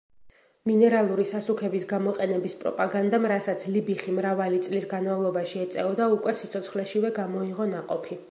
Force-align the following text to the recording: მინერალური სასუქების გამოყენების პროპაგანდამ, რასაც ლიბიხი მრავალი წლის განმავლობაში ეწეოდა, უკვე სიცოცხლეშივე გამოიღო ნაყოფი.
მინერალური 0.69 1.25
სასუქების 1.31 1.83
გამოყენების 1.91 2.55
პროპაგანდამ, 2.63 3.27
რასაც 3.33 3.67
ლიბიხი 3.75 4.15
მრავალი 4.21 4.61
წლის 4.69 4.89
განმავლობაში 4.95 5.61
ეწეოდა, 5.67 6.07
უკვე 6.17 6.35
სიცოცხლეშივე 6.43 7.13
გამოიღო 7.23 7.69
ნაყოფი. 7.77 8.19